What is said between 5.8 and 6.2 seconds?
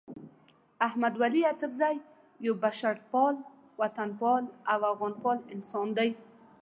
دی.